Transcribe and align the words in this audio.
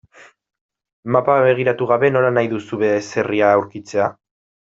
Mapa 1.15 1.35
begiratu 1.47 1.89
gabe 1.91 2.09
nola 2.15 2.33
nahi 2.39 2.51
duzu 2.55 2.81
baserria 2.85 3.53
aurkitzea? 3.61 4.09